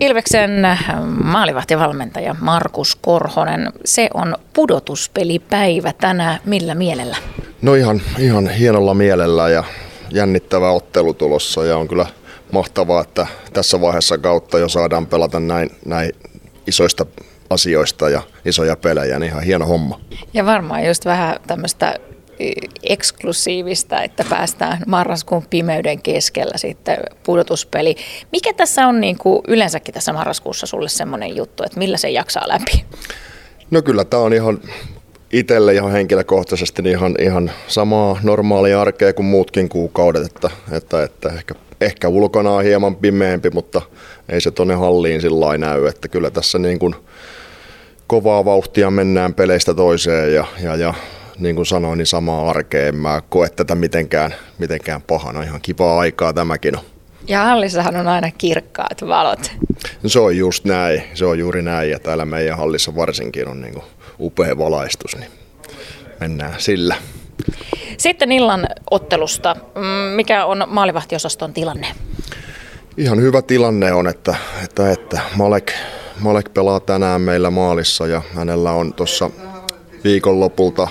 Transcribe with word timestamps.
Ilveksen 0.00 0.50
maalivahtivalmentaja 1.24 2.36
Markus 2.40 2.96
Korhonen, 2.96 3.72
se 3.84 4.08
on 4.14 4.36
pudotuspelipäivä 4.52 5.92
tänään. 5.92 6.40
Millä 6.44 6.74
mielellä? 6.74 7.16
No 7.62 7.74
ihan, 7.74 8.02
ihan 8.18 8.48
hienolla 8.48 8.94
mielellä 8.94 9.48
ja 9.48 9.64
jännittävä 10.10 10.70
ottelu 10.70 11.14
tulossa 11.14 11.64
ja 11.64 11.76
on 11.76 11.88
kyllä 11.88 12.06
mahtavaa, 12.52 13.00
että 13.00 13.26
tässä 13.52 13.80
vaiheessa 13.80 14.18
kautta 14.18 14.58
jo 14.58 14.68
saadaan 14.68 15.06
pelata 15.06 15.40
näin, 15.40 15.70
näin 15.84 16.12
isoista 16.66 17.06
asioista 17.50 18.08
ja 18.08 18.22
isoja 18.44 18.76
pelejä, 18.76 19.18
niin 19.18 19.30
ihan 19.30 19.42
hieno 19.42 19.66
homma. 19.66 20.00
Ja 20.34 20.46
varmaan 20.46 20.86
just 20.86 21.04
vähän 21.04 21.36
tämmöistä 21.46 21.94
eksklusiivista, 22.82 24.02
että 24.02 24.24
päästään 24.30 24.78
marraskuun 24.86 25.46
pimeyden 25.50 26.02
keskellä 26.02 26.58
sitten 26.58 26.98
pudotuspeli. 27.22 27.96
Mikä 28.32 28.52
tässä 28.52 28.86
on 28.86 29.00
niin 29.00 29.18
kuin 29.18 29.42
yleensäkin 29.48 29.94
tässä 29.94 30.12
marraskuussa 30.12 30.66
sulle 30.66 30.88
semmoinen 30.88 31.36
juttu, 31.36 31.62
että 31.62 31.78
millä 31.78 31.96
se 31.96 32.10
jaksaa 32.10 32.48
läpi? 32.48 32.84
No 33.70 33.82
kyllä 33.82 34.04
tämä 34.04 34.22
on 34.22 34.32
ihan 34.32 34.60
itselle 35.32 35.74
ihan 35.74 35.92
henkilökohtaisesti 35.92 36.82
niin 36.82 36.96
ihan, 36.96 37.14
ihan 37.18 37.50
samaa 37.66 38.18
normaalia 38.22 38.80
arkea 38.80 39.12
kuin 39.12 39.26
muutkin 39.26 39.68
kuukaudet, 39.68 40.26
että, 40.26 40.50
että, 40.72 41.02
että 41.02 41.28
ehkä, 41.28 41.54
ehkä 41.80 42.08
ulkona 42.08 42.50
on 42.50 42.64
hieman 42.64 42.96
pimeämpi, 42.96 43.50
mutta 43.50 43.82
ei 44.28 44.40
se 44.40 44.50
tuonne 44.50 44.74
halliin 44.74 45.20
sillä 45.20 45.58
näy, 45.58 45.86
että 45.86 46.08
kyllä 46.08 46.30
tässä 46.30 46.58
niin 46.58 46.78
kuin 46.78 46.94
kovaa 48.06 48.44
vauhtia 48.44 48.90
mennään 48.90 49.34
peleistä 49.34 49.74
toiseen 49.74 50.34
ja, 50.34 50.44
ja, 50.62 50.76
ja 50.76 50.94
niin 51.40 51.56
kuin 51.56 51.66
sanoin, 51.66 51.98
niin 51.98 52.06
samaa 52.06 52.50
arkea. 52.50 52.86
En 52.86 52.96
mä 52.96 53.22
koe 53.28 53.48
tätä 53.48 53.74
mitenkään, 53.74 54.34
mitenkään 54.58 55.02
pahana. 55.02 55.42
Ihan 55.42 55.60
kivaa 55.60 56.00
aikaa 56.00 56.32
tämäkin 56.32 56.76
on. 56.78 56.84
Ja 57.28 57.44
hallissahan 57.44 57.96
on 57.96 58.08
aina 58.08 58.30
kirkkaat 58.38 59.02
valot. 59.08 59.52
No 60.02 60.08
se 60.08 60.20
on 60.20 60.36
just 60.36 60.64
näin. 60.64 61.02
Se 61.14 61.24
on 61.24 61.38
juuri 61.38 61.62
näin. 61.62 61.90
Ja 61.90 61.98
täällä 61.98 62.24
meidän 62.24 62.58
hallissa 62.58 62.96
varsinkin 62.96 63.48
on 63.48 63.60
niin 63.60 63.74
kuin 63.74 63.84
upea 64.20 64.58
valaistus. 64.58 65.16
Niin 65.16 65.30
mennään 66.20 66.54
sillä. 66.58 66.96
Sitten 67.96 68.32
illan 68.32 68.66
ottelusta. 68.90 69.56
Mm, 69.74 70.16
mikä 70.16 70.44
on 70.44 70.64
maalivahtiosaston 70.66 71.52
tilanne? 71.52 71.86
Ihan 72.96 73.20
hyvä 73.20 73.42
tilanne 73.42 73.92
on, 73.92 74.06
että, 74.06 74.34
että, 74.64 74.92
että 74.92 75.20
Malek, 75.36 75.72
Malek 76.20 76.54
pelaa 76.54 76.80
tänään 76.80 77.20
meillä 77.20 77.50
maalissa 77.50 78.06
ja 78.06 78.22
hänellä 78.34 78.72
on 78.72 78.94
tuossa 78.94 79.30
viikonlopulta 80.04 80.88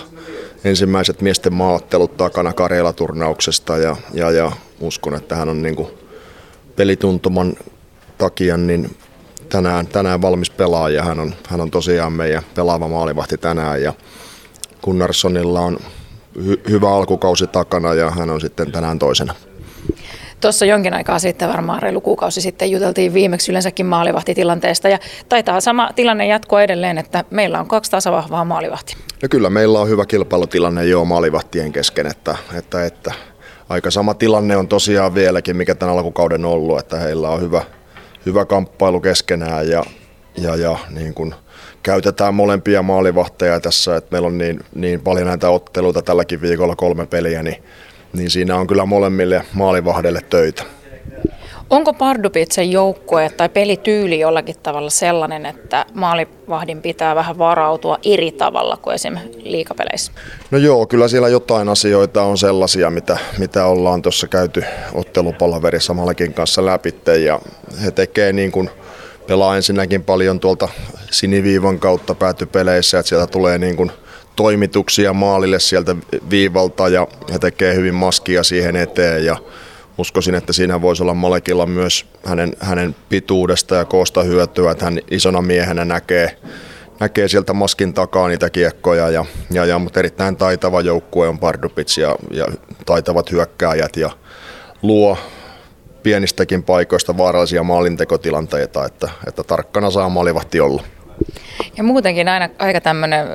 ensimmäiset 0.63 1.21
miesten 1.21 1.53
maattelut 1.53 2.17
takana 2.17 2.53
Karjala-turnauksesta 2.53 3.77
ja, 3.77 3.95
ja, 4.13 4.31
ja 4.31 4.51
uskon, 4.79 5.15
että 5.15 5.35
hän 5.35 5.49
on 5.49 5.61
niin 5.61 5.75
kuin 5.75 5.87
pelituntuman 6.75 7.53
takia 8.17 8.57
niin 8.57 8.97
tänään, 9.49 9.87
tänään 9.87 10.21
valmis 10.21 10.49
pelaaja. 10.49 11.03
Hän 11.03 11.19
on, 11.19 11.33
hän 11.47 11.61
on 11.61 11.71
tosiaan 11.71 12.13
meidän 12.13 12.43
pelaava 12.55 12.87
maalivahti 12.87 13.37
tänään 13.37 13.81
ja 13.81 13.93
Gunnarssonilla 14.83 15.59
on 15.59 15.79
hy, 16.45 16.61
hyvä 16.69 16.95
alkukausi 16.95 17.47
takana 17.47 17.93
ja 17.93 18.09
hän 18.09 18.29
on 18.29 18.41
sitten 18.41 18.71
tänään 18.71 18.99
toisena. 18.99 19.35
Tuossa 20.41 20.65
jonkin 20.65 20.93
aikaa 20.93 21.19
sitten, 21.19 21.49
varmaan 21.49 21.81
reilu 21.81 22.01
kuukausi 22.01 22.41
sitten, 22.41 22.71
juteltiin 22.71 23.13
viimeksi 23.13 23.51
yleensäkin 23.51 23.85
maalivahtitilanteesta 23.85 24.89
ja 24.89 24.99
taitaa 25.29 25.61
sama 25.61 25.89
tilanne 25.95 26.27
jatkua 26.27 26.63
edelleen, 26.63 26.97
että 26.97 27.23
meillä 27.29 27.59
on 27.59 27.67
kaksi 27.67 27.91
tasavahvaa 27.91 28.45
maalivahtia. 28.45 28.97
No 29.21 29.27
kyllä 29.29 29.49
meillä 29.49 29.79
on 29.79 29.89
hyvä 29.89 30.05
kilpailutilanne 30.05 30.85
jo 30.85 31.05
maalivahtien 31.05 31.71
kesken, 31.71 32.07
että, 32.07 32.35
että, 32.57 32.85
että 32.85 33.13
aika 33.69 33.91
sama 33.91 34.13
tilanne 34.13 34.57
on 34.57 34.67
tosiaan 34.67 35.15
vieläkin, 35.15 35.57
mikä 35.57 35.75
tämän 35.75 35.95
alkukauden 35.95 36.45
ollut, 36.45 36.79
että 36.79 36.97
heillä 36.97 37.29
on 37.29 37.41
hyvä, 37.41 37.61
hyvä 38.25 38.45
kamppailu 38.45 38.99
keskenään 38.99 39.69
ja, 39.69 39.83
ja, 40.37 40.55
ja 40.55 40.77
niin 40.89 41.13
kuin 41.13 41.35
käytetään 41.83 42.33
molempia 42.33 42.81
maalivahteja 42.81 43.59
tässä, 43.59 43.95
että 43.95 44.11
meillä 44.11 44.27
on 44.27 44.37
niin, 44.37 44.59
niin 44.75 45.01
paljon 45.01 45.27
näitä 45.27 45.49
otteluita 45.49 46.01
tälläkin 46.01 46.41
viikolla 46.41 46.75
kolme 46.75 47.05
peliä, 47.05 47.43
niin 47.43 47.63
niin 48.13 48.29
siinä 48.29 48.55
on 48.55 48.67
kyllä 48.67 48.85
molemmille 48.85 49.45
maalivahdelle 49.53 50.21
töitä. 50.29 50.63
Onko 51.69 51.93
Pardubitsen 51.93 52.71
joukkue 52.71 53.29
tai 53.37 53.49
pelityyli 53.49 54.19
jollakin 54.19 54.55
tavalla 54.63 54.89
sellainen, 54.89 55.45
että 55.45 55.85
maalivahdin 55.93 56.81
pitää 56.81 57.15
vähän 57.15 57.37
varautua 57.37 57.97
eri 58.03 58.31
tavalla 58.31 58.77
kuin 58.77 58.93
esimerkiksi 58.93 59.51
liikapeleissä? 59.51 60.11
No 60.51 60.57
joo, 60.57 60.85
kyllä 60.85 61.07
siellä 61.07 61.29
jotain 61.29 61.69
asioita 61.69 62.23
on 62.23 62.37
sellaisia, 62.37 62.89
mitä, 62.89 63.17
mitä 63.37 63.65
ollaan 63.65 64.01
tuossa 64.01 64.27
käyty 64.27 64.63
ottelupalaverissa 64.93 65.93
Malekin 65.93 66.33
kanssa 66.33 66.65
läpi. 66.65 66.95
Ja 67.25 67.39
he 67.83 67.91
tekee 67.91 68.33
niin 68.33 68.51
kuin, 68.51 68.69
pelaa 69.27 69.55
ensinnäkin 69.55 70.03
paljon 70.03 70.39
tuolta 70.39 70.67
siniviivan 71.11 71.79
kautta 71.79 72.15
päätypeleissä, 72.15 72.99
että 72.99 73.09
sieltä 73.09 73.27
tulee 73.27 73.57
niin 73.57 73.75
kuin– 73.75 73.91
toimituksia 74.39 75.13
maalille 75.13 75.59
sieltä 75.59 75.95
viivalta 76.29 76.87
ja 76.87 77.07
he 77.33 77.39
tekee 77.39 77.75
hyvin 77.75 77.93
maskia 77.93 78.43
siihen 78.43 78.75
eteen 78.75 79.25
ja 79.25 79.37
uskoisin, 79.97 80.35
että 80.35 80.53
siinä 80.53 80.81
voisi 80.81 81.03
olla 81.03 81.13
Malekilla 81.13 81.65
myös 81.65 82.05
hänen, 82.23 82.53
hänen 82.59 82.95
pituudesta 83.09 83.75
ja 83.75 83.85
koosta 83.85 84.23
hyötyä, 84.23 84.71
että 84.71 84.85
hän 84.85 84.99
isona 85.11 85.41
miehenä 85.41 85.85
näkee, 85.85 86.37
näkee 86.99 87.27
sieltä 87.27 87.53
maskin 87.53 87.93
takaa 87.93 88.27
niitä 88.27 88.49
kiekkoja, 88.49 89.09
ja, 89.09 89.25
ja, 89.51 89.65
ja, 89.65 89.79
mutta 89.79 89.99
erittäin 89.99 90.35
taitava 90.35 90.81
joukkue 90.81 91.27
on 91.27 91.39
Pardupits 91.39 91.97
ja, 91.97 92.15
ja 92.31 92.45
taitavat 92.85 93.31
hyökkääjät 93.31 93.97
ja 93.97 94.09
luo 94.81 95.17
pienistäkin 96.03 96.63
paikoista 96.63 97.17
vaarallisia 97.17 97.63
maalintekotilanteita, 97.63 98.85
että, 98.85 99.09
että 99.27 99.43
tarkkana 99.43 99.91
saa 99.91 100.09
maalivahti 100.09 100.59
olla. 100.59 100.83
Ja 101.77 101.83
muutenkin 101.83 102.27
aina 102.27 102.49
aika 102.59 102.81
tämmöinen 102.81 103.27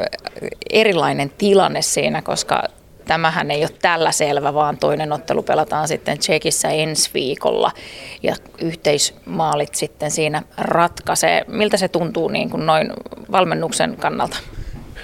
erilainen 0.71 1.31
tilanne 1.39 1.83
siinä, 1.83 2.23
koska 2.23 2.63
tämähän 3.07 3.51
ei 3.51 3.63
ole 3.63 3.71
tällä 3.83 4.13
selvä, 4.13 4.55
vaan 4.55 4.79
toinen 4.79 5.13
ottelu 5.13 5.43
pelataan 5.43 5.89
sitten 5.89 6.19
Tsekissä 6.19 6.69
ensi 6.69 7.11
viikolla 7.15 7.71
ja 8.23 8.37
yhteismaalit 8.63 9.75
sitten 9.75 10.11
siinä 10.11 10.43
ratkaisee. 10.57 11.45
Miltä 11.49 11.77
se 11.77 11.89
tuntuu 11.89 12.29
niin 12.29 12.51
kuin 12.51 12.67
noin 12.67 12.93
valmennuksen 13.33 13.97
kannalta? 13.97 14.37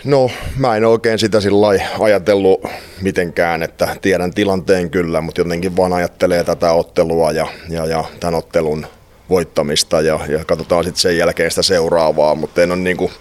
No 0.04 0.30
mä 0.56 0.76
en 0.76 0.84
oikein 0.84 1.18
sitä 1.18 1.40
sillä 1.40 1.66
ajatellut 2.00 2.64
mitenkään, 3.00 3.62
että 3.62 3.96
tiedän 4.02 4.34
tilanteen 4.34 4.90
kyllä, 4.90 5.20
mutta 5.20 5.40
jotenkin 5.40 5.76
vaan 5.76 5.92
ajattelee 5.92 6.44
tätä 6.44 6.72
ottelua 6.72 7.32
ja, 7.32 7.46
ja, 7.68 7.86
ja 7.86 8.04
tämän 8.20 8.34
ottelun 8.34 8.86
voittamista 9.30 10.00
ja, 10.00 10.20
ja 10.28 10.44
katsotaan 10.44 10.84
sitten 10.84 11.00
sen 11.00 11.16
jälkeen 11.16 11.50
sitä 11.50 11.62
seuraavaa, 11.62 12.34
mutta 12.34 12.62
en 12.62 12.72
ole, 12.72 12.80
niin 12.80 12.96
kuin, 12.96 13.12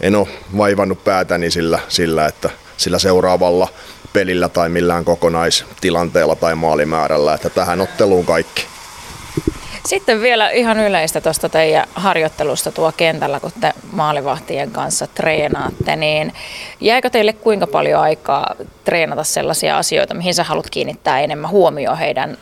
en 0.00 0.16
ole 0.16 0.28
vaivannut 0.56 1.04
päätäni 1.04 1.50
sillä, 1.50 1.78
sillä, 1.88 2.26
että 2.26 2.50
sillä 2.76 2.98
seuraavalla 2.98 3.68
pelillä 4.12 4.48
tai 4.48 4.68
millään 4.68 5.04
kokonaistilanteella 5.04 6.36
tai 6.36 6.54
maalimäärällä, 6.54 7.34
että 7.34 7.50
tähän 7.50 7.80
otteluun 7.80 8.26
kaikki. 8.26 8.66
Sitten 9.86 10.20
vielä 10.20 10.50
ihan 10.50 10.80
yleistä 10.80 11.20
tuosta 11.20 11.48
teidän 11.48 11.86
harjoittelusta 11.94 12.72
tuo 12.72 12.92
kentällä, 12.96 13.40
kun 13.40 13.50
te 13.60 13.72
maalivahtien 13.92 14.70
kanssa 14.70 15.06
treenaatte, 15.06 15.96
niin 15.96 16.32
jääkö 16.80 17.10
teille 17.10 17.32
kuinka 17.32 17.66
paljon 17.66 18.00
aikaa 18.00 18.54
treenata 18.84 19.24
sellaisia 19.24 19.78
asioita, 19.78 20.14
mihin 20.14 20.34
sä 20.34 20.44
haluat 20.44 20.70
kiinnittää 20.70 21.20
enemmän 21.20 21.50
huomioon 21.50 21.98
heidän 21.98 22.38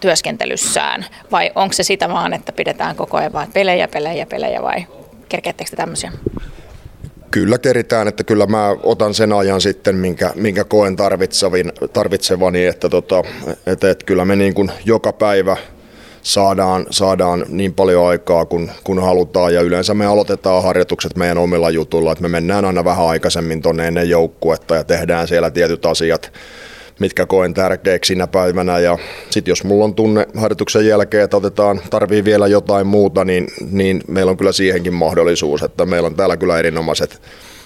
työskentelyssään? 0.00 1.06
Vai 1.32 1.50
onko 1.54 1.72
se 1.72 1.82
sitä 1.82 2.08
vaan, 2.08 2.32
että 2.32 2.52
pidetään 2.52 2.96
koko 2.96 3.16
ajan 3.16 3.32
vain 3.32 3.52
pelejä, 3.52 3.88
pelejä, 3.88 4.26
pelejä 4.26 4.62
vai 4.62 4.86
kerkeettekö 5.28 5.76
tämmöisiä? 5.76 6.12
Kyllä 7.30 7.58
keritään, 7.58 8.08
että 8.08 8.24
kyllä 8.24 8.46
mä 8.46 8.76
otan 8.82 9.14
sen 9.14 9.32
ajan 9.32 9.60
sitten, 9.60 9.96
minkä, 9.96 10.30
minkä 10.34 10.64
koen 10.64 10.96
tarvitsevani, 11.92 12.66
että, 12.66 12.88
tota, 12.88 13.22
että, 13.66 13.90
että 13.90 14.04
kyllä 14.04 14.24
me 14.24 14.36
niin 14.36 14.54
kuin 14.54 14.70
joka 14.84 15.12
päivä 15.12 15.56
saadaan, 16.22 16.86
saadaan 16.90 17.44
niin 17.48 17.74
paljon 17.74 18.08
aikaa 18.08 18.44
kun, 18.44 18.70
kun 18.84 19.02
halutaan 19.02 19.54
ja 19.54 19.60
yleensä 19.60 19.94
me 19.94 20.06
aloitetaan 20.06 20.62
harjoitukset 20.62 21.16
meidän 21.16 21.38
omilla 21.38 21.70
jutuilla, 21.70 22.12
että 22.12 22.22
me 22.22 22.28
mennään 22.28 22.64
aina 22.64 22.84
vähän 22.84 23.06
aikaisemmin 23.06 23.62
tuonne 23.62 23.88
ennen 23.88 24.08
joukkuetta 24.08 24.76
ja 24.76 24.84
tehdään 24.84 25.28
siellä 25.28 25.50
tietyt 25.50 25.86
asiat 25.86 26.32
mitkä 27.00 27.26
koen 27.26 27.54
tärkeäksi 27.54 28.08
siinä 28.08 28.26
päivänä. 28.26 28.78
Ja 28.78 28.98
sitten 29.30 29.52
jos 29.52 29.64
mulla 29.64 29.84
on 29.84 29.94
tunne 29.94 30.26
harjoituksen 30.36 30.86
jälkeen, 30.86 31.24
että 31.24 31.36
otetaan, 31.36 31.80
tarvii 31.90 32.24
vielä 32.24 32.46
jotain 32.46 32.86
muuta, 32.86 33.24
niin, 33.24 33.46
niin 33.70 34.00
meillä 34.08 34.30
on 34.30 34.36
kyllä 34.36 34.52
siihenkin 34.52 34.94
mahdollisuus, 34.94 35.62
että 35.62 35.86
meillä 35.86 36.06
on 36.06 36.14
täällä 36.14 36.36
kyllä 36.36 36.58
erinomaiset 36.58 37.22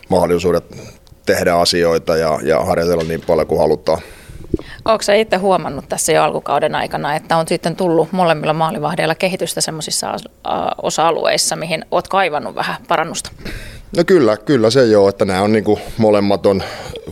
mahdollisuudet 0.09 0.65
tehdä 1.27 1.55
asioita 1.55 2.17
ja, 2.17 2.39
ja 2.43 2.61
harjoitella 2.61 3.05
niin 3.05 3.23
paljon 3.27 3.47
kuin 3.47 3.61
halutaan. 3.61 3.99
Onko 4.85 5.05
itse 5.17 5.37
huomannut 5.37 5.89
tässä 5.89 6.13
jo 6.13 6.23
alkukauden 6.23 6.75
aikana, 6.75 7.17
että 7.17 7.37
on 7.37 7.49
sitten 7.49 7.77
tullut 7.77 8.13
molemmilla 8.13 8.53
maalivahdeilla 8.53 9.15
kehitystä 9.15 9.61
sellaisissa 9.61 10.15
osa-alueissa, 10.83 11.57
mihin 11.57 11.85
olet 11.91 12.09
kaivannut 12.09 12.55
vähän 12.55 12.77
parannusta? 12.89 13.31
No 13.97 14.05
kyllä, 14.07 14.37
kyllä 14.37 14.71
se 14.71 14.87
joo, 14.87 15.09
että 15.09 15.25
nämä 15.25 15.43
on 15.43 15.53
niin 15.53 15.65
kuin 15.65 15.81
molemmat 15.97 16.47
on 16.47 16.63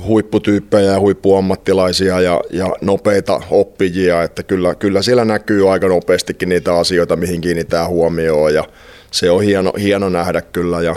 huipputyyppejä 0.07 0.93
ja 0.93 1.01
huippuammattilaisia 1.01 2.21
ja, 2.21 2.41
ja 2.51 2.67
nopeita 2.81 3.41
oppijia, 3.51 4.23
että 4.23 4.43
kyllä, 4.43 4.75
kyllä 4.75 5.03
siellä 5.03 5.25
näkyy 5.25 5.73
aika 5.73 5.89
nopeastikin 5.89 6.49
niitä 6.49 6.75
asioita, 6.75 7.17
mihin 7.17 7.41
kiinnitään 7.41 7.89
huomioon 7.89 8.55
ja 8.55 8.65
se 9.11 9.31
on 9.31 9.43
hieno, 9.43 9.73
hieno 9.81 10.09
nähdä 10.09 10.41
kyllä 10.41 10.83
ja 10.83 10.97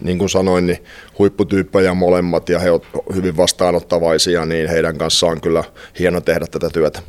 niin 0.00 0.18
kuin 0.18 0.30
sanoin, 0.30 0.66
niin 0.66 0.84
huipputyyppejä 1.18 1.94
molemmat 1.94 2.48
ja 2.48 2.58
he 2.58 2.70
ovat 2.70 2.84
hyvin 3.14 3.36
vastaanottavaisia, 3.36 4.46
niin 4.46 4.68
heidän 4.68 4.98
kanssaan 4.98 5.32
on 5.32 5.40
kyllä 5.40 5.64
hieno 5.98 6.20
tehdä 6.20 6.46
tätä 6.50 6.70
työtä. 6.70 7.02